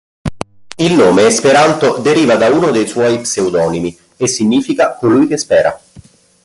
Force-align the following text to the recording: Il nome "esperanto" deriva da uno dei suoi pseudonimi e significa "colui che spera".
Il 0.79 0.93
nome 0.95 1.27
"esperanto" 1.27 1.97
deriva 1.97 2.35
da 2.35 2.49
uno 2.49 2.71
dei 2.71 2.87
suoi 2.87 3.19
pseudonimi 3.21 3.95
e 4.17 4.25
significa 4.27 4.95
"colui 4.95 5.27
che 5.27 5.37
spera". 5.37 5.79